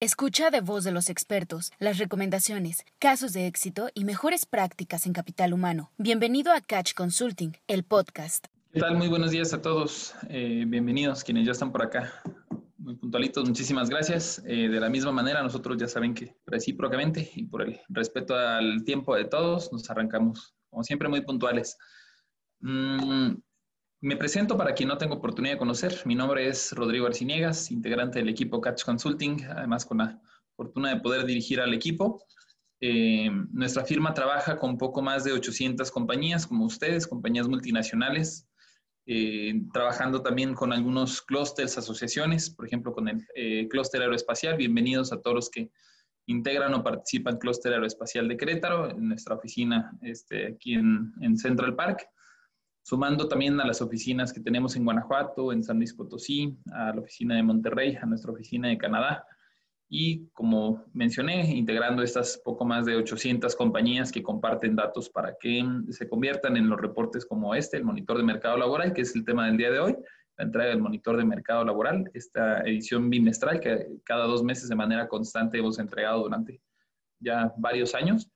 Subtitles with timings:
[0.00, 5.12] Escucha de voz de los expertos las recomendaciones, casos de éxito y mejores prácticas en
[5.12, 5.90] capital humano.
[5.98, 8.46] Bienvenido a Catch Consulting, el podcast.
[8.72, 8.96] ¿Qué tal?
[8.96, 10.14] Muy buenos días a todos.
[10.28, 12.12] Eh, bienvenidos quienes ya están por acá.
[12.76, 14.40] Muy puntualitos, muchísimas gracias.
[14.46, 18.84] Eh, de la misma manera, nosotros ya saben que recíprocamente y por el respeto al
[18.84, 21.76] tiempo de todos, nos arrancamos, como siempre, muy puntuales.
[22.60, 23.32] Mm,
[24.00, 25.92] me presento para quien no tengo oportunidad de conocer.
[26.04, 30.20] Mi nombre es Rodrigo Arciniegas, integrante del equipo Catch Consulting, además con la
[30.56, 32.22] fortuna de poder dirigir al equipo.
[32.80, 38.46] Eh, nuestra firma trabaja con poco más de 800 compañías, como ustedes, compañías multinacionales,
[39.06, 44.56] eh, trabajando también con algunos clústeres, asociaciones, por ejemplo, con el eh, clúster aeroespacial.
[44.56, 45.72] Bienvenidos a todos los que
[46.26, 51.74] integran o participan clúster aeroespacial de Querétaro, en nuestra oficina este, aquí en, en Central
[51.74, 52.08] Park
[52.88, 57.02] sumando también a las oficinas que tenemos en Guanajuato, en San Luis Potosí, a la
[57.02, 59.26] oficina de Monterrey, a nuestra oficina de Canadá.
[59.90, 65.62] Y como mencioné, integrando estas poco más de 800 compañías que comparten datos para que
[65.90, 69.22] se conviertan en los reportes como este, el monitor de mercado laboral, que es el
[69.22, 69.94] tema del día de hoy,
[70.38, 74.76] la entrega del monitor de mercado laboral, esta edición bimestral que cada dos meses de
[74.76, 76.62] manera constante hemos entregado durante
[77.20, 78.30] ya varios años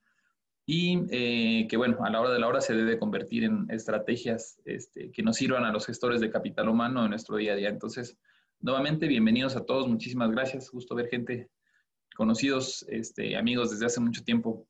[0.65, 4.61] y eh, que, bueno, a la hora de la hora se debe convertir en estrategias
[4.65, 7.69] este, que nos sirvan a los gestores de capital humano en nuestro día a día.
[7.69, 8.17] Entonces,
[8.61, 11.49] nuevamente, bienvenidos a todos, muchísimas gracias, gusto ver gente,
[12.15, 14.65] conocidos, este, amigos desde hace mucho tiempo.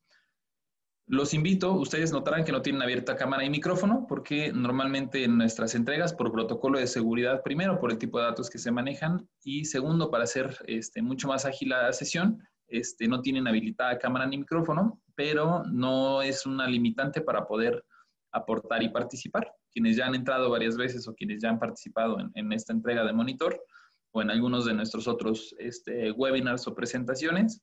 [1.05, 5.75] Los invito, ustedes notarán que no tienen abierta cámara y micrófono porque normalmente en nuestras
[5.75, 9.65] entregas, por protocolo de seguridad, primero por el tipo de datos que se manejan y
[9.65, 14.37] segundo para hacer este, mucho más ágil la sesión, este, no tienen habilitada cámara ni
[14.37, 17.85] micrófono, pero no es una limitante para poder
[18.31, 19.53] aportar y participar.
[19.71, 23.13] Quienes ya han entrado varias veces o quienes ya han participado en, esta entrega de
[23.13, 23.63] monitor
[24.11, 27.61] o en algunos de nuestros otros este, webinars o presentaciones,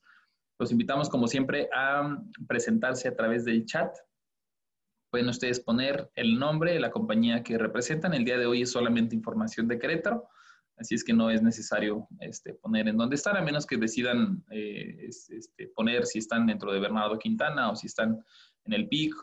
[0.59, 3.97] los invitamos como siempre a presentarse a través del chat.
[5.11, 8.15] Pueden ustedes poner el nombre la compañía que representan.
[8.15, 10.29] El día de hoy es solamente información de Querétaro
[10.81, 14.43] Así es que no es necesario este, poner en dónde están, a menos que decidan
[14.51, 18.25] eh, este, poner si están dentro de Bernardo Quintana o si están
[18.65, 19.15] en el PIC.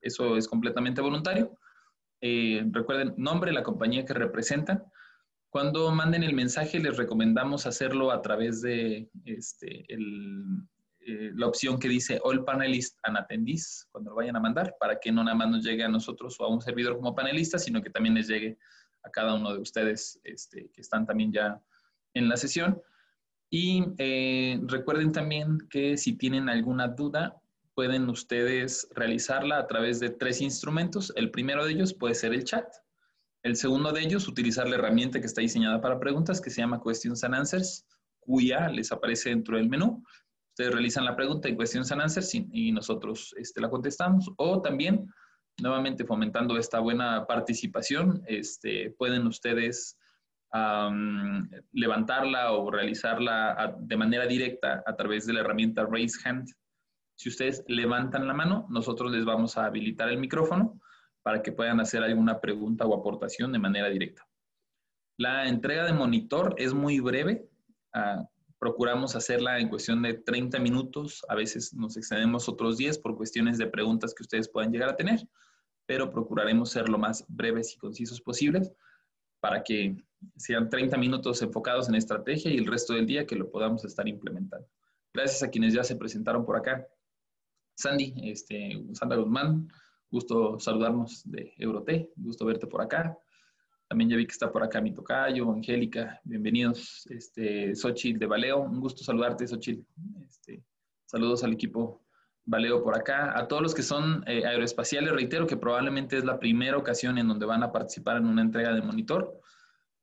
[0.00, 1.58] Eso es completamente voluntario.
[2.22, 4.84] Eh, recuerden, nombre, la compañía que representan.
[5.50, 11.88] Cuando manden el mensaje, les recomendamos hacerlo a través de este, eh, la opción que
[11.88, 15.50] dice All Panelists and Attendees, cuando lo vayan a mandar, para que no nada más
[15.50, 18.56] nos llegue a nosotros o a un servidor como panelista, sino que también les llegue
[19.04, 21.60] a cada uno de ustedes este, que están también ya
[22.14, 22.80] en la sesión.
[23.50, 27.42] Y eh, recuerden también que si tienen alguna duda,
[27.74, 31.12] pueden ustedes realizarla a través de tres instrumentos.
[31.16, 32.66] El primero de ellos puede ser el chat.
[33.42, 36.80] El segundo de ellos, utilizar la herramienta que está diseñada para preguntas, que se llama
[36.82, 37.84] Questions and Answers,
[38.20, 40.02] cuya les aparece dentro del menú.
[40.50, 44.30] Ustedes realizan la pregunta en Questions and Answers y, nosotros este, la contestamos.
[44.36, 45.12] O también
[45.62, 49.96] nuevamente fomentando esta buena participación, este, pueden ustedes
[51.72, 56.46] levantarla o realizarla de manera directa a través de la herramienta Raise Hand.
[57.14, 60.78] Si ustedes levantan la mano, nosotros les vamos a habilitar el micrófono
[61.22, 64.26] para que puedan hacer alguna pregunta o aportación de manera directa.
[65.16, 67.48] La entrega de monitor es muy breve.
[67.94, 68.22] Ah,
[68.58, 71.24] procuramos hacerla en cuestión de 30 minutos.
[71.28, 74.96] A veces nos excedemos otros 10 por cuestiones de preguntas que ustedes puedan llegar a
[74.96, 75.20] tener
[75.92, 78.72] pero procuraremos ser lo más breves y concisos posibles
[79.40, 79.94] para que
[80.36, 84.08] sean 30 minutos enfocados en estrategia y el resto del día que lo podamos estar
[84.08, 84.66] implementando.
[85.12, 86.88] Gracias a quienes ya se presentaron por acá.
[87.74, 89.70] Sandy, este, Sandra Guzmán,
[90.10, 93.18] gusto saludarnos de Euroté, gusto verte por acá.
[93.86, 97.06] También ya vi que está por acá mi tocayo, Angélica, bienvenidos.
[97.10, 99.84] Este, Xochitl de Baleo, un gusto saludarte, Xochitl.
[100.24, 100.64] Este,
[101.04, 102.01] saludos al equipo
[102.44, 103.38] Valeo por acá.
[103.38, 107.28] A todos los que son eh, aeroespaciales, reitero que probablemente es la primera ocasión en
[107.28, 109.40] donde van a participar en una entrega de monitor.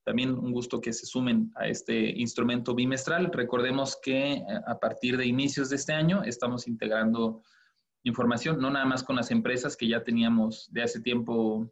[0.06, 3.32] También un gusto que se sumen a este instrumento bimestral.
[3.34, 7.44] Recordemos que eh, a partir de inicios de este año estamos integrando
[8.04, 11.70] información, no nada más con las empresas que ya teníamos de hace tiempo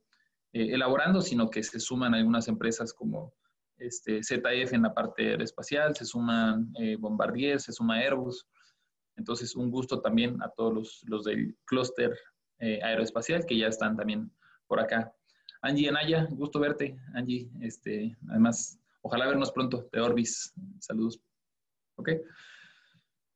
[0.51, 3.33] eh, elaborando, sino que se suman algunas empresas como
[3.77, 8.45] este, ZF en la parte aeroespacial, se suman Bombardier, se suma Airbus,
[9.17, 12.17] entonces, un gusto también a todos los, del clúster
[12.59, 14.31] eh, aeroespacial que ya están también
[14.67, 15.13] por acá.
[15.61, 16.97] Angie Anaya, gusto verte.
[17.13, 20.53] Angie, este, además, ojalá vernos pronto de Orbis.
[20.79, 21.19] Saludos.
[21.95, 22.11] Ok.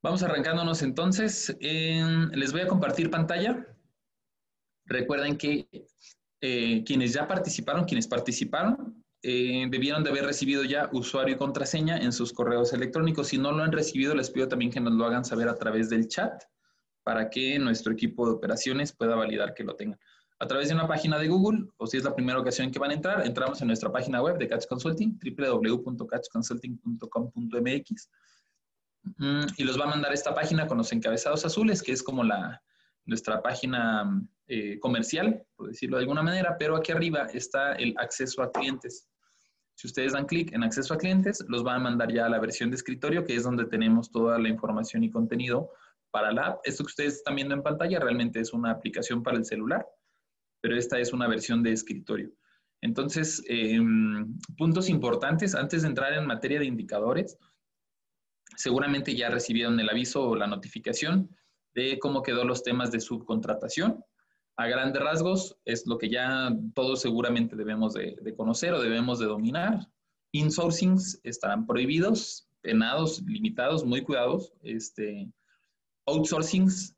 [0.03, 1.55] Vamos arrancándonos entonces.
[1.59, 3.67] les voy a compartir pantalla.
[4.85, 5.67] Recuerden que
[6.41, 11.97] eh, quienes ya participaron, quienes participaron, eh, debieron de haber recibido ya usuario y contraseña
[11.97, 13.27] en sus correos electrónicos.
[13.27, 15.89] Si no lo han recibido, les pido también que nos lo hagan saber a través
[15.89, 16.43] del chat
[17.03, 19.99] para que nuestro equipo de operaciones pueda validar que lo tengan.
[20.39, 22.89] A través de una página de Google, o si es la primera ocasión que van
[22.91, 28.09] a entrar, entramos en nuestra página web de Catch Consulting, www.catchconsulting.com.mx,
[29.17, 32.01] mm, y los va a mandar a esta página con los encabezados azules, que es
[32.01, 32.59] como la,
[33.05, 38.41] nuestra página eh, comercial, por decirlo de alguna manera, pero aquí arriba está el acceso
[38.41, 39.07] a clientes.
[39.75, 42.39] Si ustedes dan clic en acceso a clientes, los va a mandar ya a la
[42.39, 45.71] versión de escritorio, que es donde tenemos toda la información y contenido
[46.11, 46.61] para la app.
[46.63, 49.85] Esto que ustedes están viendo en pantalla realmente es una aplicación para el celular,
[50.61, 52.31] pero esta es una versión de escritorio.
[52.81, 57.37] Entonces, em, puntos importantes antes de entrar en materia de indicadores.
[58.55, 61.35] Seguramente ya recibieron el aviso o la notificación
[61.73, 64.03] de cómo quedó los temas de subcontratación.
[64.61, 69.25] A grandes rasgos es lo que ya todos seguramente debemos de, conocer o debemos de
[69.25, 69.89] dominar.
[70.33, 74.53] Insourcings estarán prohibidos, penados, limitados, muy cuidados.
[74.61, 75.33] Este,
[76.05, 76.95] outsourcings,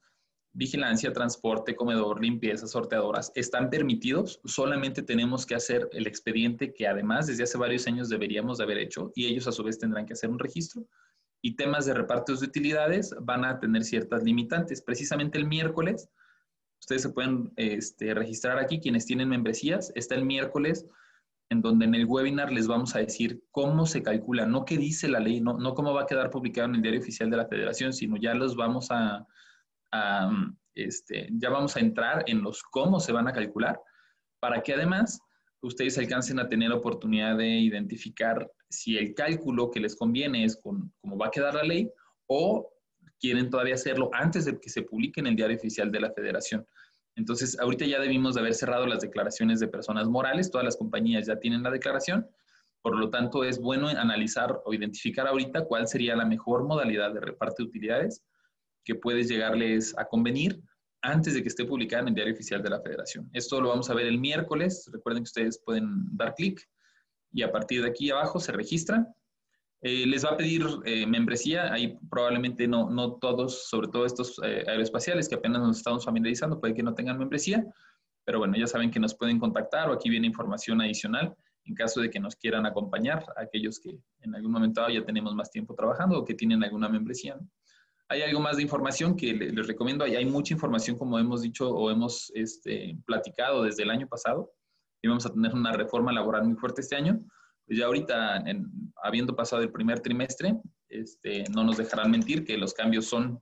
[0.52, 4.42] vigilancia, transporte, comedor, limpieza, sorteadoras, están permitidos.
[4.44, 8.80] Solamente tenemos que hacer el expediente que además desde hace varios años deberíamos de haber
[8.80, 10.86] hecho y ellos a su vez tendrán que hacer un registro
[11.42, 14.82] y temas de repartos de utilidades van a tener ciertas limitantes.
[14.82, 16.10] Precisamente el miércoles,
[16.84, 20.86] ustedes se pueden este, registrar aquí, quienes tienen membresías, está el miércoles
[21.50, 25.08] en donde en el webinar les vamos a decir cómo se calcula, no qué dice
[25.08, 27.48] la ley, no, no cómo va a quedar publicado en el diario oficial de la
[27.48, 29.26] federación, sino ya los vamos a,
[30.76, 33.80] este, ya vamos a entrar en los cómo se van a calcular,
[34.42, 35.22] para que además
[35.62, 40.92] ustedes alcancen a tener oportunidad de identificar si el cálculo que les conviene es con
[41.00, 41.90] cómo va a quedar la ley
[42.28, 42.73] o
[43.24, 46.68] quieren todavía hacerlo antes de que se publique en el diario oficial de la federación.
[47.16, 51.26] Entonces, ahorita ya debimos de haber cerrado las declaraciones de personas morales, todas las compañías
[51.26, 52.28] ya tienen la declaración,
[52.82, 57.22] por lo tanto es bueno analizar o identificar ahorita cuál sería la mejor modalidad de
[57.22, 58.26] reparto de utilidades
[58.84, 60.62] que puedes llegarles a convenir
[61.02, 63.30] antes de que esté publicada en el diario oficial de la federación.
[63.32, 66.62] Esto lo vamos a ver el miércoles, recuerden que ustedes pueden dar clic
[67.32, 69.08] y a partir de aquí abajo se registran.
[69.86, 74.40] Eh, les va a pedir eh, membresía, ahí probablemente no, no todos, sobre todo estos
[74.42, 77.66] eh, aeroespaciales que apenas nos estamos familiarizando, puede que no tengan membresía,
[78.24, 81.36] pero bueno, ya saben que nos pueden contactar o aquí viene información adicional
[81.66, 85.52] en caso de que nos quieran acompañar, aquellos que en algún momento ya tenemos más
[85.52, 87.38] tiempo trabajando o que tienen alguna membresía.
[88.08, 91.70] Hay algo más de información que les, recomiendo, hay, hay, mucha información como hemos dicho
[91.70, 94.52] o hemos este, platicado desde el año pasado
[95.02, 97.20] y vamos a tener una reforma laboral muy fuerte este año,
[97.66, 98.44] pues ya ahorita,
[99.04, 100.56] habiendo pasado el primer trimestre,
[100.90, 103.42] este, no nos dejarán mentir que los cambios son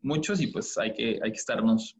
[0.00, 1.96] muchos y pues hay que, hay que estarnos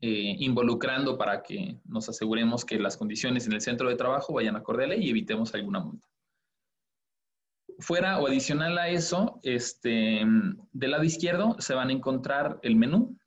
[0.00, 4.56] eh, involucrando para que nos aseguremos que las condiciones en el centro de trabajo vayan
[4.56, 6.08] acorde a ley y evitemos alguna multa.
[7.80, 10.22] Fuera o adicional a eso, este,
[10.72, 13.18] del lado izquierdo se van a encontrar el menú,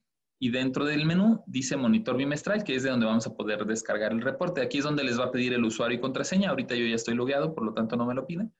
[0.44, 4.12] y dentro del menú dice monitor bimestral, que es de donde vamos a poder descargar
[4.12, 4.62] el reporte.
[4.62, 6.50] Aquí es donde les va a pedir el usuario y contraseña.
[6.50, 8.54] Ahorita yo ya estoy logueado, por lo tanto no me lo piden.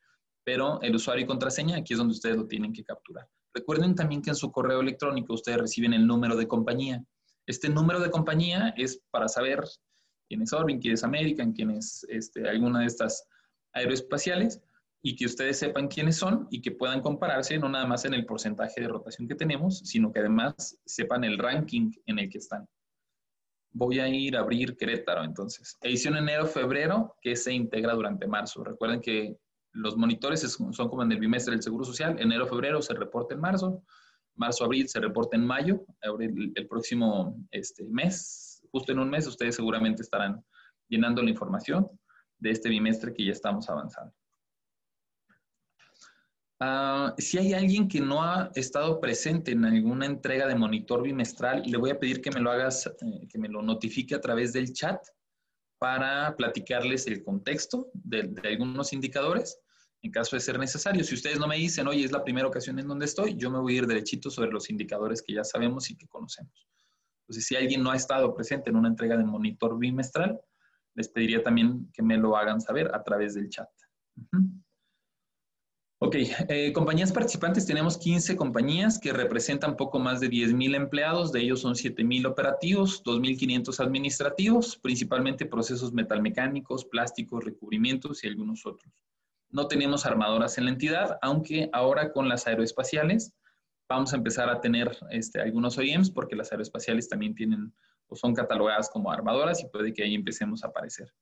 [0.46, 3.28] Pero el usuario y contraseña, aquí es donde ustedes lo tienen que capturar.
[3.54, 7.04] Recuerden también que en su correo electrónico ustedes reciben el número de compañía.
[7.48, 9.62] Este número de compañía es para saber
[10.30, 13.28] quién es Orbin, quién es American, quién es este, alguna de estas
[13.74, 14.62] aeroespaciales
[15.06, 18.26] y que ustedes sepan quiénes son y que puedan compararse no nada más en el
[18.26, 22.66] porcentaje de rotación que tenemos, sino que además sepan el ranking en el que están.
[23.74, 25.78] Voy a ir a abrir Querétaro entonces.
[25.82, 28.64] Edición enero-febrero que se integra durante marzo.
[28.64, 29.36] Recuerden que
[29.74, 32.16] los monitores son como en el bimestre del Seguro Social.
[32.18, 33.84] Enero-febrero se reporta en marzo.
[34.36, 35.84] Marzo-abril se reporta en mayo.
[36.02, 40.46] El, el próximo este, mes, justo en un mes, ustedes seguramente estarán
[40.88, 41.90] llenando la información
[42.38, 44.14] de este bimestre que ya estamos avanzando.
[46.66, 51.62] Ah, si hay alguien que no ha estado presente en alguna entrega de monitor bimestral,
[51.66, 54.54] le voy a pedir que me lo hagas, eh, que me lo notifique a través
[54.54, 55.06] del chat
[55.78, 59.60] para platicarles el contexto de, algunos indicadores
[60.04, 61.04] en caso de ser necesario.
[61.04, 63.60] Si ustedes no me dicen, oye, es la primera ocasión en donde estoy, yo me
[63.60, 66.66] voy a ir derechito sobre los indicadores que ya sabemos y que conocemos.
[67.24, 70.40] Entonces, si alguien no ha estado presente en una entrega de monitor bimestral,
[70.96, 73.68] les pediría también que me lo hagan saber a través del chat.
[76.06, 76.16] Ok,
[76.50, 81.62] eh, compañías participantes, tenemos 15 compañías que representan poco más de 10.000 empleados, de ellos
[81.62, 88.94] son 7.000 operativos, 2.500 administrativos, principalmente procesos metalmecánicos, plásticos, recubrimientos y algunos otros.
[89.50, 93.34] No tenemos armadoras en la entidad, aunque ahora con las aeroespaciales
[93.88, 97.74] vamos a empezar a tener este, algunos OEMs porque las aeroespaciales también tienen
[98.08, 101.14] o son catalogadas como armadoras y puede que ahí empecemos a aparecer.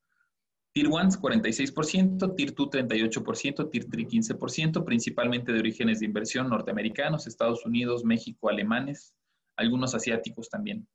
[0.74, 7.28] Tier 1 46%, Tier 2 38%, Tier 3 15%, principalmente de orígenes de inversión norteamericanos,
[7.28, 9.13] Estados Unidos, México, alemanes,
[9.58, 10.88] algunos asiáticos también.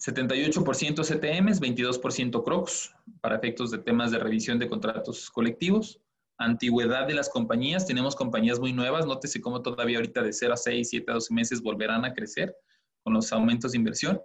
[0.00, 6.00] 78% CTMs, 22% CROCs, para efectos de temas de revisión de contratos colectivos.
[6.38, 10.56] Antigüedad de las compañías, tenemos compañías muy nuevas, nótese cómo todavía ahorita de 0 a
[10.56, 12.56] 6, 7 a 12 meses volverán a crecer
[13.04, 14.20] con los aumentos de inversión.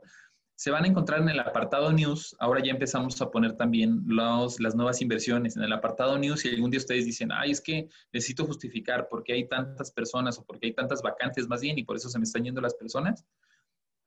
[0.57, 4.59] Se van a encontrar en el apartado News, ahora ya empezamos a poner también los,
[4.59, 5.55] las nuevas inversiones.
[5.55, 9.23] En el apartado News, si algún día ustedes dicen, ay, es que necesito justificar por
[9.23, 12.09] qué hay tantas personas o por qué hay tantas vacantes más bien y por eso
[12.09, 13.23] se me están yendo las personas,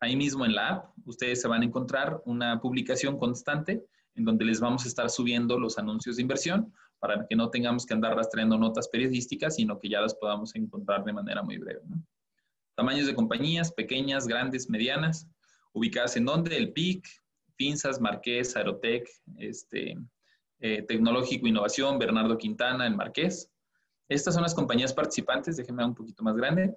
[0.01, 4.45] ahí mismo en la app, ustedes se van a encontrar una publicación constante en donde
[4.45, 8.17] les vamos a estar subiendo los anuncios de inversión para que no tengamos que andar
[8.17, 11.81] rastreando notas periodísticas, sino que ya las podamos encontrar de manera muy breve.
[12.75, 15.29] Tamaños de compañías, pequeñas, grandes, medianas,
[15.73, 17.07] ubicadas en donde el PIC,
[17.57, 19.09] Pinzas, Marqués, Aerotec,
[19.39, 19.97] este,
[20.61, 23.51] eh, Tecnológico Innovación, Bernardo Quintana, el Marqués.
[24.09, 26.77] Estas son las compañías participantes, déjenme un poquito más grande.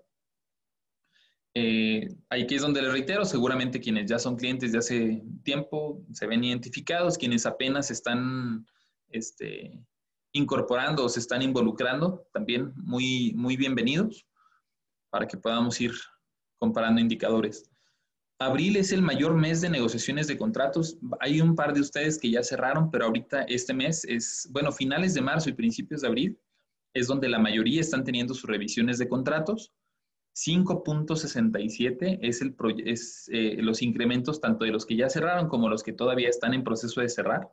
[1.55, 6.25] Eh, aquí es donde les reitero, seguramente quienes ya son clientes de hace tiempo se
[6.25, 8.65] ven identificados, quienes apenas están
[9.09, 9.79] este,
[10.31, 14.27] incorporando o se están involucrando, también muy, muy bienvenidos
[15.09, 15.93] para que podamos ir
[16.57, 17.69] comparando indicadores.
[18.45, 20.97] Abril es el mayor mes de negociaciones de contratos.
[21.19, 25.13] Hay un par de ustedes que ya cerraron, pero ahorita este mes es, bueno, finales
[25.13, 26.39] de marzo y principios de abril
[26.93, 29.73] es donde la mayoría están teniendo sus revisiones de contratos.
[30.35, 36.29] 5.67 es, eh, los incrementos tanto de los que ya cerraron como los que todavía
[36.29, 37.51] están en proceso de cerrar.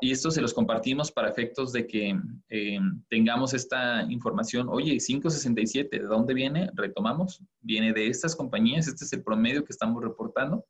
[0.00, 2.18] Y esto se los compartimos para efectos de que
[2.48, 2.78] eh,
[3.08, 4.68] tengamos esta información.
[4.68, 6.70] Oye, 5.67, ¿de dónde viene?
[6.74, 7.42] Retomamos.
[7.60, 8.86] Viene de estas compañías.
[8.86, 10.64] Este es el promedio que estamos reportando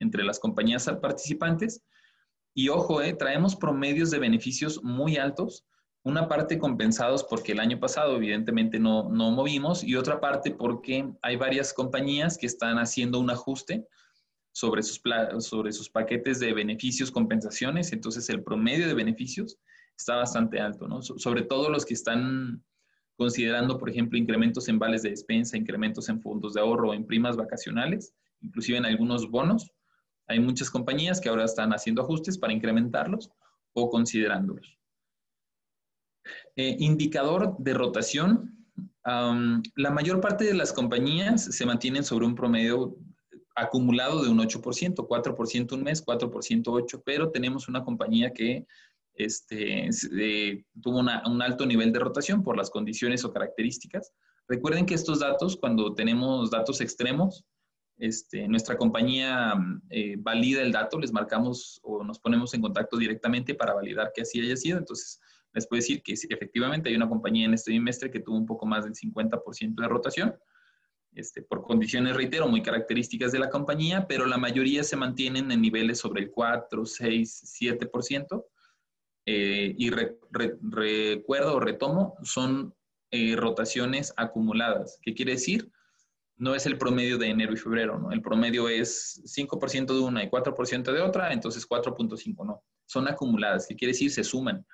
[0.00, 1.82] entre las compañías participantes.
[2.54, 5.64] Y ojo, eh, traemos promedios de beneficios muy altos
[6.02, 11.12] una parte compensados porque el año pasado evidentemente no, no movimos y otra parte porque
[11.22, 13.86] hay varias compañías que están haciendo un ajuste
[14.52, 15.00] sobre sus,
[15.38, 19.58] sobre sus paquetes de beneficios, compensaciones, entonces el promedio de beneficios
[19.96, 21.02] está bastante alto, ¿no?
[21.02, 22.62] sobre todo los que están
[23.16, 27.36] considerando, por ejemplo, incrementos en vales de despensa, incrementos en fondos de ahorro, en primas
[27.36, 29.70] vacacionales, inclusive en algunos bonos.
[30.26, 33.30] Hay muchas compañías que ahora están haciendo ajustes para incrementarlos
[33.74, 34.78] o considerándolos.
[36.56, 38.56] Eh, indicador de rotación.
[39.04, 42.96] la mayor parte de las compañías se mantienen sobre un promedio
[43.60, 48.66] acumulado de un 8%, 4% un mes, 4% 8%, pero tenemos una compañía que
[49.14, 49.90] este,
[50.80, 54.12] tuvo un alto nivel de rotación por las condiciones o características.
[54.48, 57.44] Recuerden que estos datos, cuando tenemos datos extremos,
[57.98, 59.52] este, nuestra compañía
[59.90, 64.22] eh, valida el dato, les marcamos o nos ponemos en contacto directamente para validar que
[64.22, 64.78] así haya sido.
[64.78, 65.20] Entonces,
[65.52, 68.64] les puedo decir que efectivamente hay una compañía en este trimestre que tuvo un poco
[68.66, 70.34] más del 50% de rotación,
[71.14, 75.60] este, por condiciones, reitero, muy características de la compañía, pero la mayoría se mantienen en
[75.60, 78.44] niveles sobre el 4, 6, 7%.
[79.26, 82.74] y recuerdo o retomo, son
[83.12, 85.00] eh, rotaciones acumuladas.
[85.02, 85.68] ¿Qué quiere decir?
[86.36, 88.12] No es el promedio de enero y febrero, ¿no?
[88.12, 92.62] El promedio es 5% de una y 4% de otra, entonces 4.5 no.
[92.86, 93.66] Son acumuladas.
[93.66, 94.12] ¿Qué quiere decir?
[94.12, 94.64] Se suman.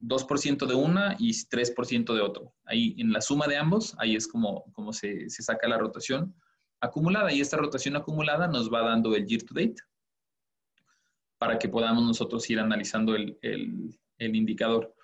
[0.00, 2.54] 2% de una y 3% de otro.
[2.64, 6.34] Ahí en la suma de ambos, ahí es como, como se, se, saca la rotación
[6.80, 9.76] acumulada y esta rotación acumulada nos va dando el year to date
[11.38, 14.94] para que podamos nosotros ir analizando el, el, indicador.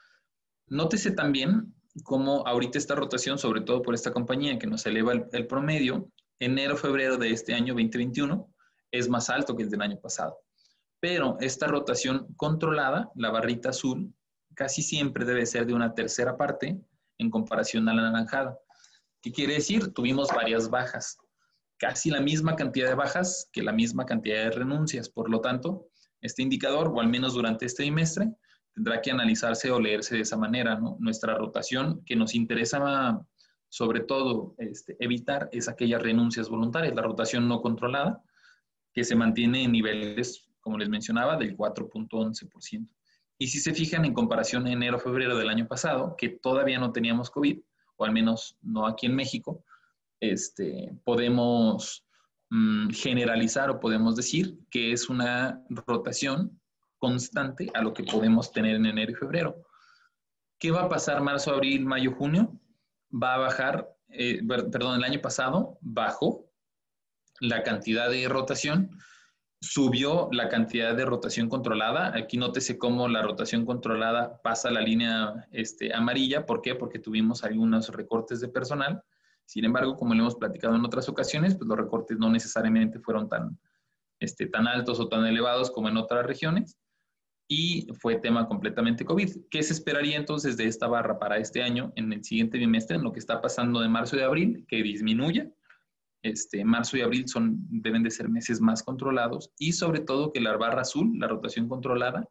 [0.67, 5.27] Nótese también cómo ahorita esta rotación, sobre todo por esta compañía que nos eleva el,
[5.33, 6.11] el promedio,
[6.41, 8.53] enero-febrero de este año 2021
[8.91, 10.39] es más alto que el del año pasado.
[11.01, 14.13] Pero esta rotación controlada, la barrita azul,
[14.55, 16.81] casi siempre debe ser de una tercera parte
[17.19, 18.59] en comparación a la naranjada.
[19.21, 19.93] ¿Qué quiere decir?
[19.93, 21.17] Tuvimos varias bajas,
[21.79, 25.09] casi la misma cantidad de bajas que la misma cantidad de renuncias.
[25.09, 25.89] Por lo tanto,
[26.21, 28.33] este indicador, o al menos durante este trimestre,
[28.75, 30.79] tendrá que analizarse o leerse de esa manera.
[30.99, 33.21] Nuestra rotación que nos interesa
[33.69, 38.23] sobre todo este, evitar es aquellas renuncias voluntarias, la rotación no controlada,
[38.93, 42.89] que se mantiene en niveles, como les mencionaba, del 4.11%.
[43.45, 47.61] Y si se fijan en comparación enero-febrero del año pasado, que todavía no teníamos COVID,
[47.97, 49.63] o al menos no aquí en México,
[50.19, 52.07] este, podemos
[52.49, 56.59] mm, generalizar o podemos decir que es una rotación
[56.97, 59.63] constante a lo que podemos tener en enero y febrero.
[60.59, 62.59] ¿Qué va a pasar marzo, abril, mayo, junio?
[63.13, 66.51] Va a bajar, eh, perdón, el año pasado bajó
[67.41, 68.99] la cantidad de rotación
[69.65, 72.15] subió la cantidad de rotación controlada.
[72.15, 76.45] Aquí nótese cómo la rotación controlada pasa la línea este, amarilla.
[76.45, 76.75] ¿Por qué?
[76.75, 79.03] Porque tuvimos algunos recortes de personal.
[79.47, 83.29] Sin embargo, como lo hemos platicado en otras ocasiones, pues los recortes no necesariamente fueron
[83.29, 83.59] tan,
[84.21, 86.79] este, tan altos o tan elevados como en otras regiones.
[87.49, 89.47] Y fue tema completamente COVID.
[89.51, 93.03] ¿Qué se esperaría entonces de esta barra para este año, en el siguiente bimestre, en
[93.03, 94.65] lo que está pasando de marzo y de abril?
[94.69, 95.51] Que disminuya
[96.25, 100.41] este, marzo y abril son, deben de ser meses más controlados y sobre todo que
[100.41, 102.27] la barra azul, la rotación controlada,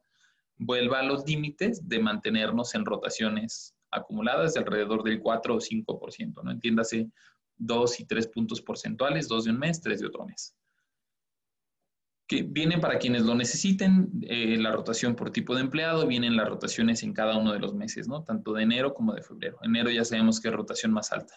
[0.57, 6.43] vuelva a los límites de mantenernos en rotaciones acumuladas de alrededor del 4 o 5%,
[6.43, 6.51] ¿no?
[6.51, 7.11] Entiéndase,
[7.55, 10.55] dos y tres puntos porcentuales, dos de un mes, tres de otro mes.
[12.27, 16.49] Que viene para quienes lo necesiten, eh, la rotación por tipo de empleado, vienen las
[16.49, 18.23] rotaciones en cada uno de los meses, ¿no?
[18.23, 19.59] Tanto de enero como de febrero.
[19.61, 21.35] Enero ya sabemos que es rotación más alta.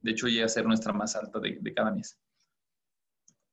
[0.00, 2.18] De hecho, llega a ser nuestra más alta de, cada mes.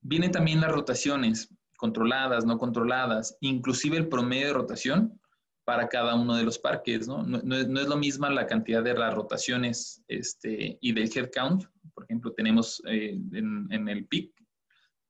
[0.02, 5.20] Vienen también las rotaciones controladas, no controladas, inclusive el promedio de rotación
[5.64, 7.24] para cada uno de los parques, ¿no?
[7.24, 11.66] No, es, lo misma la cantidad de las rotaciones este, y del headcount.
[11.94, 14.32] Por ejemplo, tenemos eh, en, el PIC,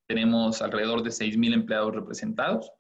[0.08, 2.72] tenemos alrededor de 6.000 empleados representados.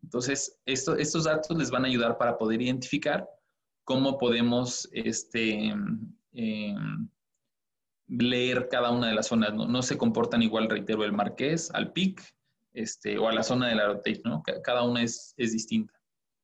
[0.00, 3.28] Entonces, estos datos les van a ayudar para poder identificar
[3.82, 5.74] cómo podemos este,
[6.32, 7.08] em,
[8.08, 9.66] leer cada una de las zonas, ¿no?
[9.66, 12.22] no se comportan igual, reitero, el Marqués, al PIC,
[12.72, 14.42] este, o a la zona de la rotation, ¿no?
[14.62, 15.94] Cada una es, es distinta.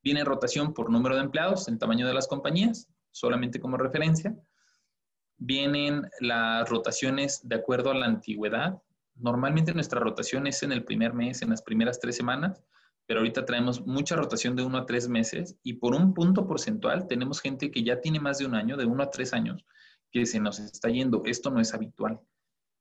[0.02, 4.36] Viene rotación por número de empleados, el tamaño de las compañías, solamente como referencia.
[5.38, 8.82] Vienen las rotaciones de acuerdo a la antigüedad.
[9.14, 12.62] Normalmente nuestra rotación es en el primer mes, en las primeras tres semanas,
[13.06, 17.06] pero ahorita traemos mucha rotación de uno a tres meses y por un punto porcentual
[17.06, 19.64] tenemos gente que ya tiene más de un año, de uno a tres años,
[20.14, 21.22] que se nos está yendo.
[21.26, 22.20] Esto no es habitual.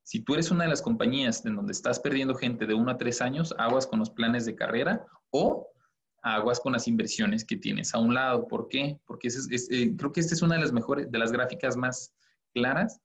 [0.03, 2.97] Si tú eres una de las compañías en donde estás perdiendo gente de uno a
[2.97, 5.67] tres años, aguas con los planes de carrera o
[6.21, 8.47] aguas con las inversiones que tienes a un lado.
[8.47, 8.99] ¿Por qué?
[9.07, 12.13] Porque eh, creo que esta es una de las mejores, de las gráficas más
[12.53, 13.01] claras,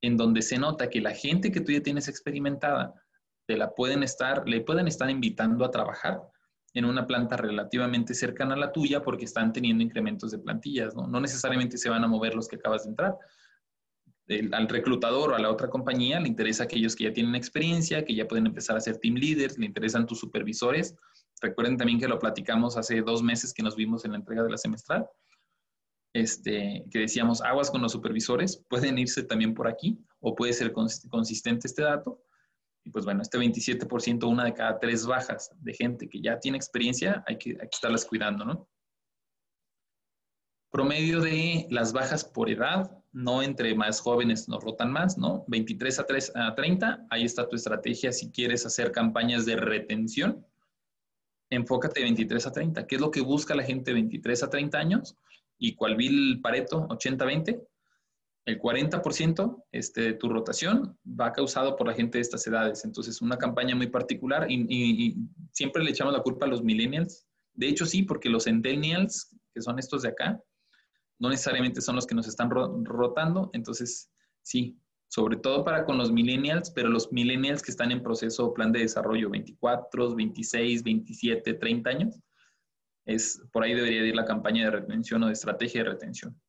[0.00, 2.94] en donde se nota que la gente que tú ya tienes experimentada,
[3.46, 6.22] te la pueden estar, le pueden estar invitando a trabajar
[6.72, 11.06] en una planta relativamente cercana a la tuya porque están teniendo incrementos de plantillas, ¿no?
[11.06, 13.16] No necesariamente se van a mover los que acabas de entrar,
[14.28, 18.14] al reclutador o a la otra compañía le interesa aquellos que ya tienen experiencia, que
[18.14, 20.96] ya pueden empezar a ser team leaders, le interesan tus supervisores.
[21.40, 24.50] Recuerden también que lo platicamos hace dos meses que nos vimos en la entrega de
[24.50, 25.08] la semestral,
[26.12, 30.72] este, que decíamos aguas con los supervisores, pueden irse también por aquí o puede ser
[30.72, 32.22] consistente este dato.
[32.84, 36.56] Y pues bueno, este 27%, una de cada tres bajas de gente que ya tiene
[36.56, 38.68] experiencia, hay que, hay que estarlas cuidando, ¿no?
[40.70, 45.42] Promedio de las bajas por edad, no entre más jóvenes nos rotan más, ¿no?
[45.48, 50.44] 23 a, 3, a 30, ahí está tu estrategia si quieres hacer campañas de retención.
[51.48, 52.86] Enfócate de 23 a 30.
[52.86, 55.16] ¿Qué es lo que busca la gente de 23 a 30 años?
[55.56, 57.66] Y cuál vi el Pareto 80-20,
[58.44, 62.84] el 40% este, de tu rotación va causado por la gente de estas edades.
[62.84, 65.16] Entonces, una campaña muy particular y, y
[65.52, 67.26] siempre le echamos la culpa a los millennials.
[67.54, 70.38] De hecho, sí, porque los centennials, que son estos de acá,
[71.18, 74.10] no necesariamente son los que nos están rotando, entonces
[74.42, 78.72] sí, sobre todo para con los millennials, pero los millennials que están en proceso plan
[78.72, 82.20] de desarrollo 24, 26, 27, 30 años,
[83.06, 86.40] es por ahí debería ir la campaña de retención o de estrategia de retención.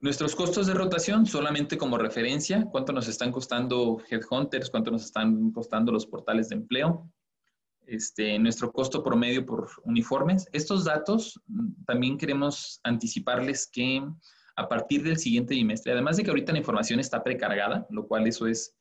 [0.00, 5.52] Nuestros costos de rotación, solamente como referencia, cuánto nos están costando headhunters, cuánto nos están
[5.52, 7.08] costando los portales de empleo,
[7.86, 10.48] este, nuestro costo promedio por uniformes.
[10.52, 14.02] Estos datos mm, también queremos anticiparles que
[14.56, 18.26] a partir del siguiente bimestre, además de que ahorita la información está precargada, lo cual
[18.26, 18.74] eso es,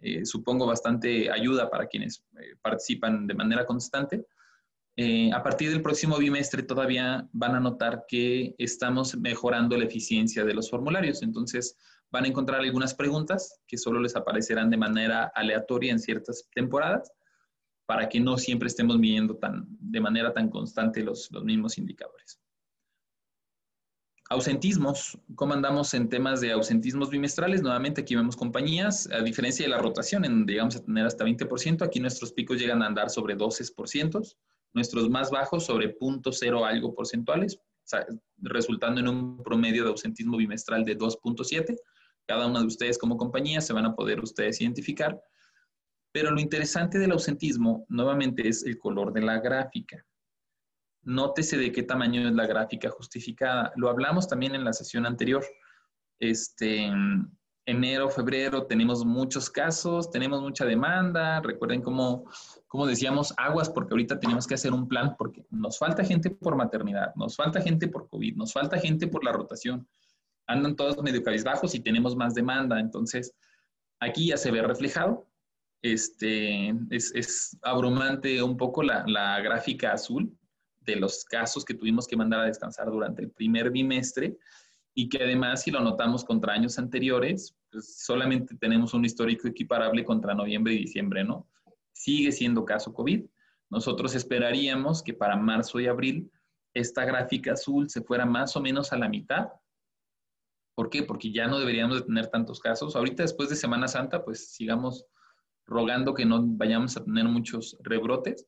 [0.00, 4.26] eh, supongo, bastante ayuda para quienes eh, participan de manera constante,
[4.98, 10.44] eh, a partir del próximo bimestre todavía van a notar que estamos mejorando la eficiencia
[10.44, 11.22] de los formularios.
[11.22, 11.76] Entonces,
[12.10, 17.12] van a encontrar algunas preguntas que solo les aparecerán de manera aleatoria en ciertas temporadas
[17.86, 22.40] para que no siempre estemos midiendo tan, de manera tan constante los, los mismos indicadores.
[24.28, 27.62] Ausentismos, ¿cómo andamos en temas de ausentismos bimestrales?
[27.62, 31.24] Nuevamente aquí vemos compañías, a diferencia de la rotación, en donde llegamos a tener hasta
[31.24, 34.36] 20%, aquí nuestros picos llegan a andar sobre 12%,
[34.74, 37.60] nuestros más bajos sobre 0.0 algo porcentuales,
[38.38, 41.76] resultando en un promedio de ausentismo bimestral de 2.7.
[42.26, 45.22] Cada una de ustedes como compañía se van a poder ustedes identificar
[46.16, 50.02] pero lo interesante del ausentismo, nuevamente, es el color de la gráfica.
[51.02, 53.70] Nótese de qué tamaño es la gráfica justificada.
[53.76, 55.44] Lo hablamos también en la sesión anterior.
[56.18, 56.90] Este,
[57.66, 61.42] enero, febrero tenemos muchos casos, tenemos mucha demanda.
[61.42, 62.24] Recuerden cómo,
[62.66, 66.56] como decíamos, aguas, porque ahorita tenemos que hacer un plan, porque nos falta gente por
[66.56, 69.86] maternidad, nos falta gente por COVID, nos falta gente por la rotación.
[70.46, 72.80] Andan todos medio cabizbajos y tenemos más demanda.
[72.80, 73.34] Entonces,
[74.00, 75.26] aquí ya se ve reflejado.
[75.82, 80.36] Este, es, abrumante un poco la, la gráfica azul
[80.80, 84.36] de los casos que tuvimos que mandar a descansar durante el primer bimestre
[84.98, 90.04] y que además, si lo notamos contra años anteriores, pues solamente tenemos un histórico equiparable
[90.04, 91.46] contra noviembre y diciembre, ¿no?
[91.92, 93.26] Sigue siendo caso COVID.
[93.68, 96.30] Nosotros esperaríamos que para marzo y abril
[96.72, 99.48] esta gráfica azul se fuera más o menos a la mitad.
[100.74, 101.02] ¿Por qué?
[101.02, 102.96] Porque ya no deberíamos de tener tantos casos.
[102.96, 105.04] Ahorita después de Semana Santa, pues sigamos
[105.66, 108.46] rogando que no vayamos a tener muchos rebrotes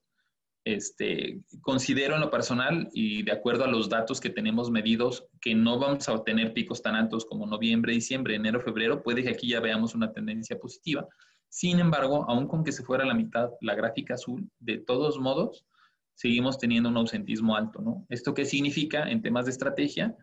[0.69, 5.55] este, considero en lo personal y de acuerdo a los datos que tenemos medidos que
[5.55, 9.49] no vamos a obtener picos tan altos como noviembre, diciembre, enero, febrero, puede que aquí
[9.49, 11.09] ya veamos una tendencia positiva.
[11.49, 15.65] Sin embargo, aun con que se fuera la mitad la gráfica azul, de todos modos,
[16.13, 18.05] seguimos teniendo un ausentismo alto, ¿no?
[18.11, 20.15] ¿Esto qué significa en temas de estrategia?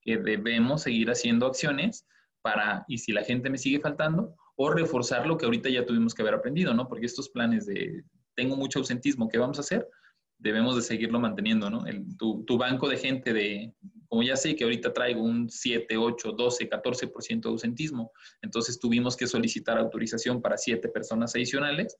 [0.00, 2.06] Que debemos seguir haciendo acciones
[2.40, 6.12] para, y si la gente me sigue faltando, o reforzar lo que ahorita ya tuvimos
[6.12, 6.86] que haber aprendido, ¿no?
[6.86, 9.88] Porque estos planes de tengo mucho ausentismo, ¿qué vamos a hacer?
[10.36, 11.82] Debemos de seguirlo manteniendo, ¿no?
[12.18, 13.72] tu, tu, banco de gente de,
[14.06, 19.16] como ya sé que ahorita traigo un 7, 8, 12, 14% de ausentismo, entonces tuvimos
[19.16, 21.96] que solicitar autorización para 7 personas adicionales,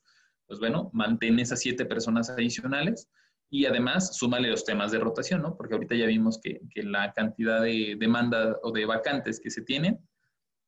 [0.47, 3.09] pues bueno, mantén esas 7 personas adicionales
[3.49, 5.57] y además súmale los temas de rotación, ¿no?
[5.57, 9.63] Porque ahorita ya vimos que, que la cantidad de demanda o de vacantes que se
[9.63, 9.99] tienen,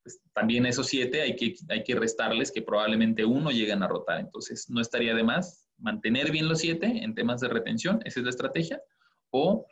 [0.03, 4.21] pues, también esos siete hay que, hay que restarles que probablemente uno lleguen a rotar.
[4.21, 8.25] Entonces, no estaría de más mantener bien los siete en temas de retención, esa es
[8.25, 8.83] la estrategia,
[9.31, 9.67] o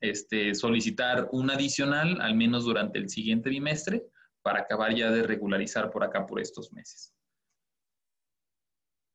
[0.00, 4.04] este, solicitar un adicional, al menos durante el siguiente bimestre,
[4.42, 7.14] para acabar ya de regularizar por acá por estos meses.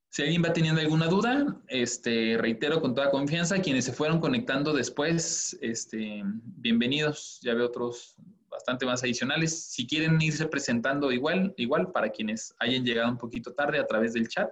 [0.09, 4.73] Si alguien va teniendo alguna duda, este, reitero con toda confianza, quienes se fueron conectando
[4.73, 7.39] después, este, bienvenidos.
[7.43, 8.15] Ya veo otros
[8.57, 9.65] bastante más adicionales.
[9.71, 14.13] Si quieren irse presentando igual, igual para quienes hayan llegado un poquito tarde a través
[14.13, 14.49] del chat,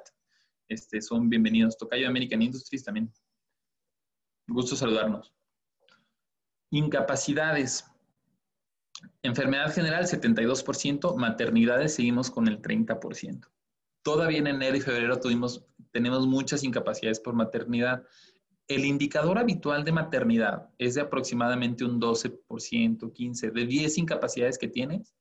[0.69, 1.75] este, son bienvenidos.
[1.75, 3.11] Tocayo American Industries también.
[4.47, 5.33] Gusto saludarnos.
[6.69, 7.85] Incapacidades.
[9.23, 13.49] Enfermedad general 72%, maternidades seguimos con el 30%.
[14.03, 18.03] Todavía en enero y febrero tuvimos, tenemos muchas incapacidades por maternidad.
[18.67, 23.51] El indicador habitual de maternidad es de aproximadamente un 12%, 15%.
[23.51, 25.13] De 10 incapacidades que tienes,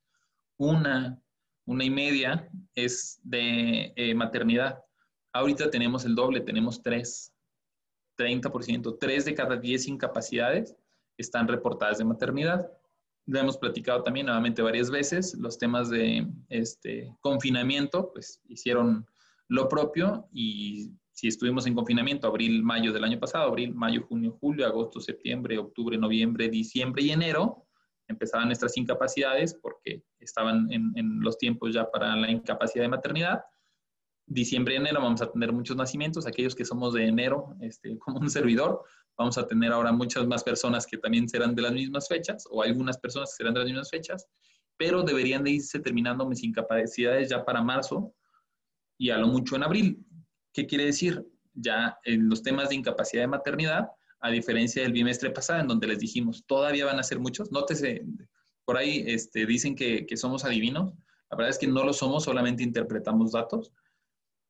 [0.56, 1.20] una,
[1.66, 4.82] una y media es de eh, maternidad.
[5.32, 7.34] Ahorita tenemos el doble, tenemos 3,
[8.16, 8.98] 30%.
[8.98, 10.74] 3 de cada 10 incapacidades
[11.18, 12.70] están reportadas de maternidad.
[13.26, 15.34] Lo hemos platicado también nuevamente varias veces.
[15.34, 19.06] Los temas de este, confinamiento, pues hicieron
[19.48, 24.36] lo propio y si estuvimos en confinamiento abril, mayo del año pasado, abril, mayo, junio,
[24.40, 27.68] julio, agosto, septiembre, octubre, noviembre, diciembre y enero,
[28.08, 33.44] empezaban nuestras incapacidades porque estaban en, los tiempos ya para la incapacidad de maternidad.
[34.26, 38.18] Diciembre y enero vamos a tener muchos nacimientos, aquellos que somos de enero, este, como
[38.18, 38.82] un servidor,
[39.16, 42.60] vamos a tener ahora muchas más personas que también serán de las mismas fechas o
[42.60, 44.26] algunas personas que serán de las mismas fechas,
[44.76, 48.12] pero deberían de irse terminando mis incapacidades ya para marzo
[48.98, 50.04] y a lo mucho en abril.
[50.54, 51.26] ¿Qué quiere decir?
[51.52, 53.88] Ya en los temas de incapacidad de maternidad,
[54.20, 58.06] a diferencia del bimestre pasado, en donde les dijimos, todavía van a ser muchos, nótese,
[58.64, 60.94] por ahí este, dicen que, somos adivinos,
[61.30, 63.72] la verdad es que no lo somos, solamente interpretamos datos.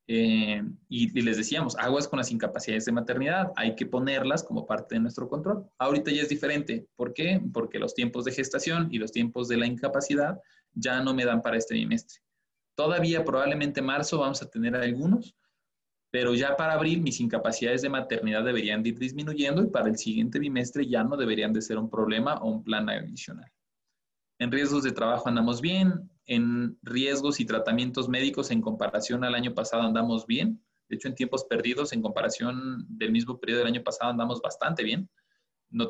[0.06, 4.66] Eh, y, y, les decíamos, aguas con las incapacidades de maternidad, hay que ponerlas como
[4.66, 5.66] parte de nuestro control.
[5.78, 6.86] Ahorita ya es diferente.
[6.94, 7.40] ¿Por qué?
[7.54, 10.38] Porque los tiempos de gestación y los tiempos de la incapacidad
[10.74, 12.20] ya no me dan para este bimestre.
[12.74, 15.34] Todavía probablemente marzo vamos a tener algunos,
[16.14, 20.38] pero ya para abril mis incapacidades de maternidad deberían ir disminuyendo y para el siguiente
[20.38, 23.50] bimestre ya no deberían de ser un problema o un plan adicional.
[24.38, 29.54] En riesgos de trabajo andamos bien, en riesgos y tratamientos médicos en comparación al año
[29.54, 30.64] pasado andamos bien.
[30.88, 34.84] De hecho, en tiempos perdidos, en comparación del mismo periodo del año pasado, andamos bastante
[34.84, 35.10] bien.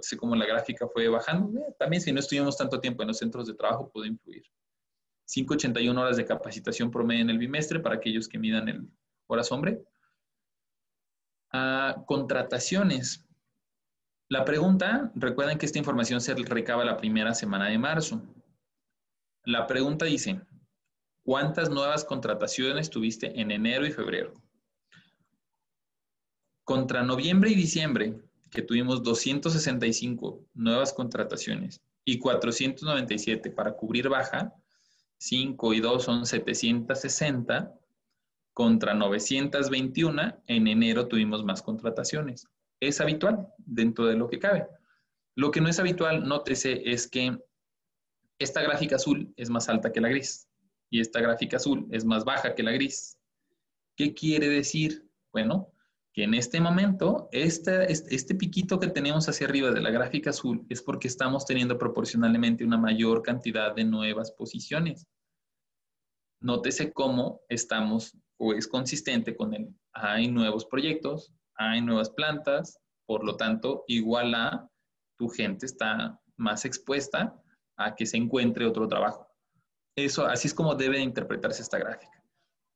[0.00, 1.60] Sé cómo la gráfica fue bajando.
[1.60, 4.44] Eh, también si no estuvimos tanto tiempo en los centros de trabajo puede influir.
[5.26, 8.88] 581 horas de capacitación promedio en el bimestre para aquellos que midan el
[9.26, 9.84] horas hombre
[12.06, 13.24] contrataciones.
[14.28, 18.22] La pregunta, recuerden que esta información se recaba la primera semana de marzo.
[19.44, 20.40] La pregunta dice,
[21.22, 24.34] ¿cuántas nuevas contrataciones tuviste en enero y febrero?
[26.64, 28.18] Contra noviembre y diciembre,
[28.50, 34.54] que tuvimos 265 nuevas contrataciones y 497 para cubrir baja,
[35.18, 37.74] 5 y 2 son 760
[38.54, 40.42] contra 921.
[40.46, 42.48] En enero tuvimos más contrataciones.
[42.80, 44.66] Es habitual dentro de lo que cabe.
[45.36, 47.36] Lo que no es habitual, nótese, es que
[48.38, 50.48] esta gráfica azul es más alta que la gris
[50.90, 53.18] y esta gráfica azul es más baja que la gris.
[53.96, 55.08] ¿Qué quiere decir?
[55.32, 55.72] Bueno,
[56.12, 60.64] que en este momento, este, este piquito que tenemos hacia arriba de la gráfica azul
[60.68, 65.08] es porque estamos teniendo proporcionalmente una mayor cantidad de nuevas posiciones.
[66.40, 68.16] Nótese cómo estamos
[68.52, 74.68] es consistente con el hay nuevos proyectos, hay nuevas plantas, por lo tanto, igual a
[75.16, 77.40] tu gente está más expuesta
[77.76, 79.28] a que se encuentre otro trabajo.
[79.96, 82.22] Eso, así es como debe interpretarse esta gráfica.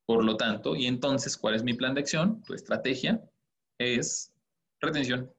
[0.07, 2.43] Por lo tanto, y entonces, ¿cuál es mi plan de acción?
[2.45, 3.23] Tu estrategia
[3.79, 4.33] es
[4.81, 5.33] retención.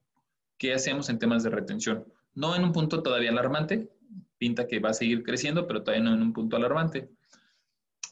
[0.57, 2.05] ¿Qué hacemos en temas de retención?
[2.33, 3.89] No en un punto todavía alarmante,
[4.37, 7.09] pinta que va a seguir creciendo, pero todavía no en un punto alarmante.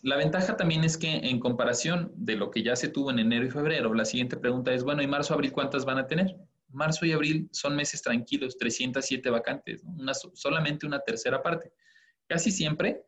[0.03, 3.45] La ventaja también es que en comparación de lo que ya se tuvo en enero
[3.45, 6.36] y febrero, la siguiente pregunta es, bueno, ¿y marzo, abril cuántas van a tener?
[6.69, 9.83] Marzo y abril son meses tranquilos, 307 vacantes,
[10.33, 11.71] solamente una tercera parte.
[12.27, 13.03] Casi siempre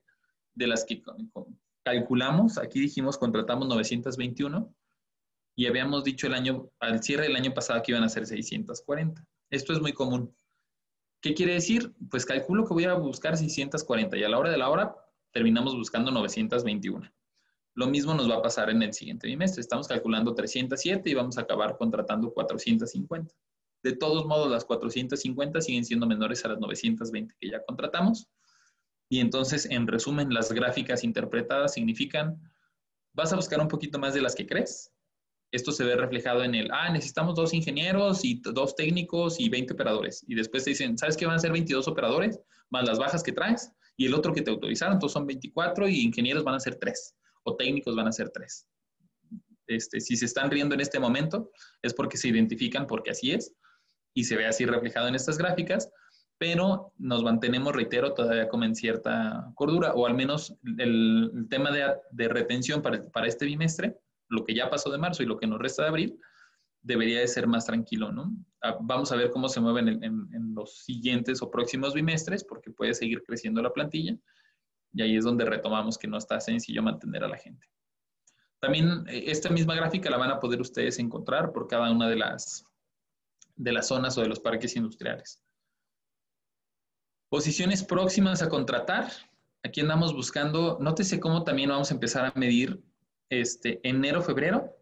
[0.55, 1.03] de las que
[1.83, 4.73] calculamos, aquí dijimos contratamos 921
[5.55, 9.25] y habíamos dicho el año, al cierre del año pasado que iban a ser 640.
[9.49, 10.33] Esto es muy común.
[11.21, 11.93] ¿Qué quiere decir?
[12.09, 14.95] Pues calculo que voy a buscar 640 y a la hora de la hora
[15.31, 17.11] terminamos buscando 921.
[17.75, 19.61] Lo mismo nos va a pasar en el siguiente trimestre.
[19.61, 23.33] Estamos calculando 307 y vamos a acabar contratando 450.
[23.83, 28.27] De todos modos, las 450 siguen siendo menores a las 920 que ya contratamos.
[29.07, 32.41] Y entonces, en resumen, las gráficas interpretadas significan,
[33.13, 34.91] vas a buscar un poquito más de las que crees.
[35.51, 39.73] Esto se ve reflejado en el, ah, necesitamos dos ingenieros y dos técnicos y 20
[39.73, 40.23] operadores.
[40.27, 42.39] Y después te dicen, ¿sabes qué van a ser 22 operadores?
[42.69, 46.03] Más las bajas que traes y el otro que te autorizaron, entonces son 24 y
[46.05, 48.65] ingenieros van a ser 3 o técnicos van a ser 3.
[49.67, 53.53] Este, si se están riendo en este momento es porque se identifican porque así es
[54.13, 55.91] y se ve así reflejado en estas gráficas,
[56.37, 62.27] pero nos mantenemos, reitero, todavía como en cierta cordura, o al menos el, tema de,
[62.29, 65.59] retención para, para, este bimestre, lo que ya pasó de marzo y lo que nos
[65.59, 66.19] resta de abril,
[66.81, 68.31] debería de ser más tranquilo, ¿no?
[68.61, 72.93] Ah, vamos a ver cómo se mueven en, los siguientes o próximos bimestres, porque puede
[72.93, 74.17] seguir creciendo la plantilla,
[74.93, 77.67] y ahí es donde retomamos que no está sencillo mantener a la gente.
[78.59, 82.17] También eh, esta misma gráfica la van a poder ustedes encontrar por cada una de
[82.17, 82.65] las,
[83.55, 85.41] de las zonas o de los parques industriales.
[87.29, 89.11] Posiciones próximas a contratar.
[89.63, 92.81] Aquí andamos buscando, nótese cómo también vamos a empezar a medir
[93.29, 94.78] este, enero, febrero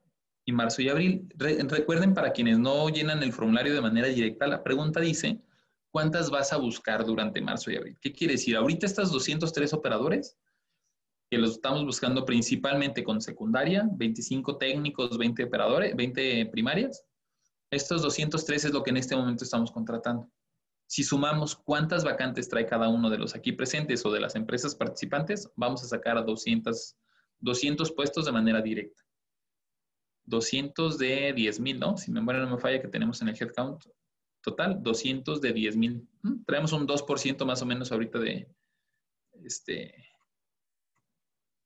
[0.47, 1.27] y marzo y abril.
[1.38, 5.41] recuerden, para quienes no llenan el formulario de manera directa, la pregunta dice,
[5.91, 7.97] ¿cuántas vas a buscar durante marzo y abril?
[7.99, 8.55] ¿Qué quiere decir?
[8.55, 10.38] Ahorita estas 203 operadores,
[11.29, 17.03] que los estamos buscando principalmente con secundaria, 25 técnicos, 20 operadores, 20 primarias.
[17.69, 20.31] Estos 203 es lo que en este momento estamos contratando.
[20.86, 24.75] Si sumamos cuántas vacantes trae cada uno de los aquí presentes o de las empresas
[24.75, 26.95] participantes, vamos a sacar a 200,
[27.41, 29.06] 200 puestos de manera directa.
[30.27, 31.97] 200 de 10 mil, ¿no?
[31.97, 33.83] Si memoria no me falla que tenemos en el headcount
[34.41, 36.07] total, 200 de 10 mil.
[36.21, 38.47] Mm, traemos un 2% más o menos ahorita de,
[39.43, 39.93] este,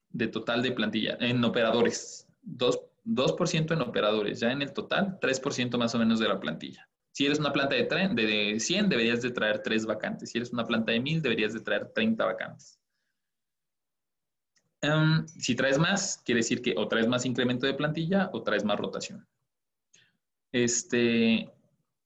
[0.10, 2.28] de total de plantilla, en operadores.
[2.44, 6.88] 2, 2% en operadores, ya en el total, 3% más o menos de la plantilla.
[7.12, 10.32] Si eres una planta de, de 100, deberías de traer 3 vacantes.
[10.32, 12.81] Si eres una planta de 1000, deberías de traer 30 vacantes.
[14.82, 18.64] Em, si traes más, quiere decir que o traes más incremento de plantilla o traes
[18.64, 19.28] más rotación.
[20.52, 21.50] Este,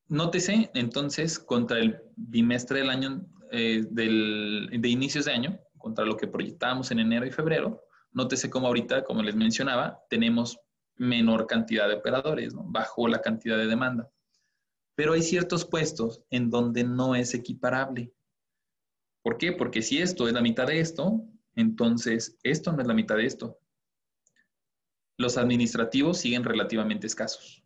[0.07, 6.27] nótese entonces contra el bimestre del año, eh, de inicios de año, contra lo que
[6.27, 10.59] proyectábamos en enero y febrero, nótese como ahorita, como les mencionaba, tenemos
[10.97, 12.69] menor cantidad de operadores, ¿no?
[13.07, 14.09] la cantidad de demanda.
[14.95, 18.13] Pero hay ciertos puestos en donde no es equiparable.
[19.21, 19.51] ¿Por qué?
[19.51, 23.25] Porque si esto es la mitad de esto, entonces esto no es la mitad de
[23.25, 23.59] esto.
[25.17, 27.63] Los administrativos siguen relativamente escasos.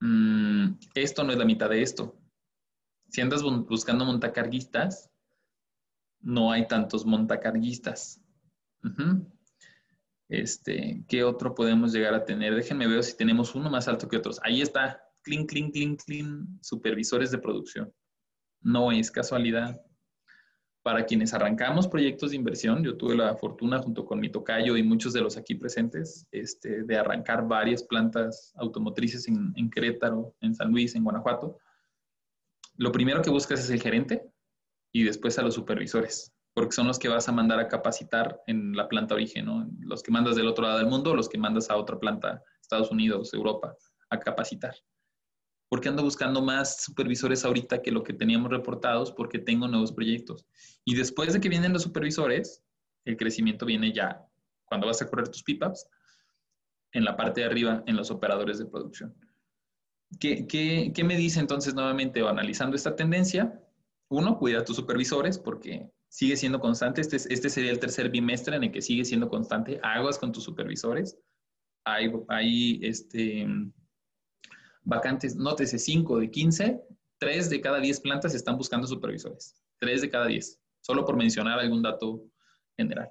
[0.00, 2.18] Mm, esto no es la mitad de esto.
[3.08, 5.10] Si andas buscando montacarguistas,
[6.20, 8.20] no hay tantos montacarguistas.
[10.28, 12.54] Este, ¿qué otro podemos llegar a tener?
[12.54, 14.40] Déjenme ver si tenemos uno más alto que otros.
[14.42, 17.92] Ahí está clean, clean, clean, clean, supervisores de producción.
[18.62, 19.80] No es casualidad.
[20.82, 24.82] Para quienes arrancamos proyectos de inversión, yo tuve la fortuna junto con mi tocayo y
[24.82, 30.54] muchos de los aquí presentes este, de arrancar varias plantas automotrices en, en Querétaro, en
[30.54, 31.58] San Luis, en Guanajuato.
[32.76, 34.28] Lo primero que buscas es el gerente
[34.92, 36.32] y después a los supervisores.
[36.54, 39.66] porque son los que vas a mandar a capacitar en la planta origen, ¿no?
[39.80, 42.90] Los que mandas del otro lado del mundo, los que mandas a otra planta, Estados
[42.90, 43.74] Unidos, Europa,
[44.10, 44.74] a capacitar.
[45.72, 50.44] Porque ando buscando más supervisores ahorita que lo que teníamos reportados porque tengo nuevos proyectos.
[50.84, 52.62] Y después de que vienen los supervisores,
[53.06, 54.22] el crecimiento viene ya
[54.66, 55.88] cuando vas a correr tus pipups
[56.92, 59.16] en la parte de arriba en los operadores de producción.
[60.20, 63.58] ¿Qué, qué, qué me dice entonces nuevamente analizando esta tendencia?
[64.10, 67.00] Uno, cuida a tus supervisores porque sigue siendo constante.
[67.00, 69.80] Este, este sería el tercer bimestre en el que sigue siendo constante.
[69.82, 71.16] Aguas con tus supervisores.
[71.86, 73.48] Hay, hay este,
[74.84, 76.82] vacantes, nótese 5 de 15,
[77.18, 79.54] 3 de cada 10 plantas están buscando supervisores.
[79.78, 82.24] 3 de cada 10, solo por mencionar algún dato
[82.76, 83.10] general.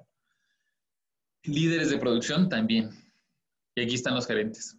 [1.44, 2.90] Líderes de producción también.
[3.74, 4.78] Y aquí están los gerentes.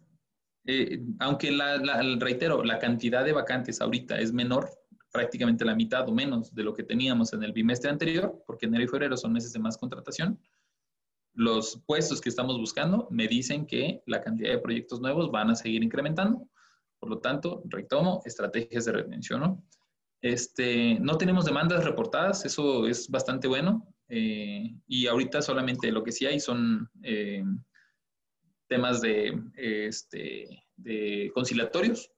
[0.66, 1.78] Eh, aunque, la,
[2.20, 4.70] reitero, la cantidad de vacantes ahorita es menor,
[5.12, 8.84] prácticamente la mitad o menos de lo que teníamos en el bimestre anterior, porque enero
[8.84, 10.40] y febrero son meses de más contratación.
[11.34, 15.56] Los puestos que estamos buscando me dicen que la cantidad de proyectos nuevos van a
[15.56, 16.48] seguir incrementando.
[17.04, 19.42] Por lo tanto, retomo estrategias de retención.
[19.42, 19.62] ¿no?
[20.22, 23.94] Este, tenemos demandas reportadas, eso es bastante bueno.
[24.08, 27.44] Eh, y ahorita solamente lo que sí hay son eh,
[28.70, 32.10] temas de, este, de conciliatorios.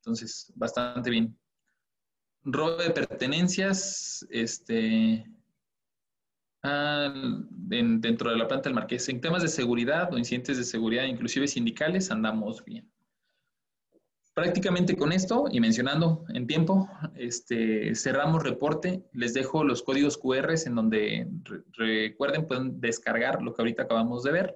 [0.00, 1.34] Entonces, bastante bien
[2.42, 5.24] robo de pertenencias, este,
[6.62, 9.08] dentro de la planta del Marqués.
[9.08, 12.86] En temas de seguridad o incidentes de seguridad, inclusive sindicales, andamos bien.
[14.36, 19.02] Prácticamente con esto y mencionando en tiempo, este, cerramos reporte.
[19.14, 21.26] Les dejo los códigos QR en donde
[21.72, 24.54] recuerden, pueden descargar lo que ahorita acabamos de ver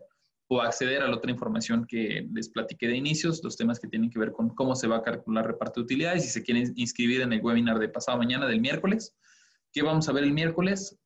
[0.48, 4.10] o acceder a la otra información que les platiqué de inicios, los temas que tienen
[4.10, 7.22] que ver con cómo se va a calcular reparto de utilidades, si se quieren inscribir
[7.22, 9.16] en el webinar de pasado mañana del miércoles.
[9.72, 10.98] ¿Qué vamos a ver el miércoles?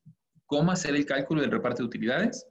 [0.47, 2.45] Cómo hacer el cálculo del reparto de utilidades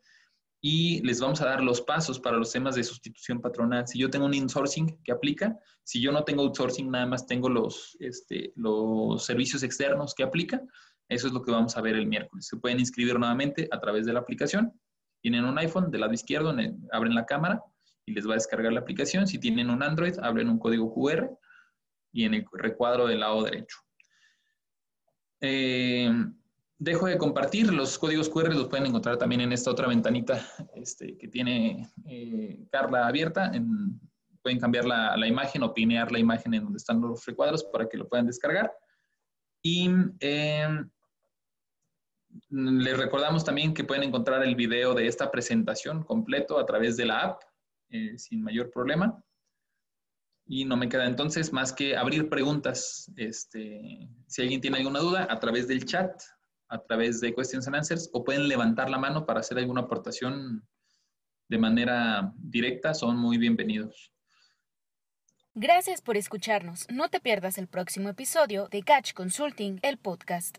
[0.64, 3.86] y les vamos a dar los pasos para los temas de sustitución patronal.
[3.86, 7.50] Si yo tengo un insourcing que aplica, si yo no tengo outsourcing, nada más tengo
[7.50, 10.62] los, este, los servicios externos que aplica,
[11.10, 12.46] eso es lo que vamos a ver el miércoles.
[12.46, 14.72] Se pueden inscribir nuevamente a través de la aplicación
[15.20, 16.54] tienen un iPhone, del lado izquierdo
[16.92, 17.62] abren la cámara
[18.06, 19.26] y les va a descargar la aplicación.
[19.26, 21.30] Si tienen un Android, abren un código QR
[22.10, 23.78] y en el recuadro del lado derecho.
[25.40, 26.10] Eh,
[26.78, 31.16] dejo de compartir, los códigos QR los pueden encontrar también en esta otra ventanita este,
[31.16, 33.52] que tiene eh, Carla abierta.
[34.42, 37.88] pueden cambiar la, la, imagen o pinear la imagen en donde están los recuadros para
[37.88, 38.72] que lo puedan descargar.
[39.62, 39.88] Y
[40.20, 40.68] eh,
[42.50, 47.06] les recordamos también que pueden encontrar el video de esta presentación completo a través de
[47.06, 47.42] la app
[47.88, 49.22] eh, sin mayor problema.
[50.46, 53.10] Y no me queda entonces más que abrir preguntas.
[53.16, 56.22] Este, si alguien tiene alguna duda, a través del chat,
[56.68, 60.66] a través de Questions and Answers, o pueden levantar la mano para hacer alguna aportación
[61.48, 64.12] de manera directa, son muy bienvenidos.
[65.56, 66.84] Gracias por escucharnos.
[66.90, 70.52] No te pierdas el próximo episodio de Catch Consulting, el podcast.